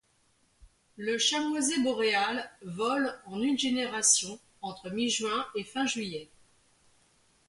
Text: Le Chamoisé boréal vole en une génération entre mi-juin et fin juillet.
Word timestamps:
Le 0.97 1.19
Chamoisé 1.19 1.79
boréal 1.83 2.49
vole 2.65 3.13
en 3.27 3.39
une 3.39 3.59
génération 3.59 4.39
entre 4.63 4.89
mi-juin 4.89 5.45
et 5.53 5.63
fin 5.63 5.85
juillet. 5.85 6.27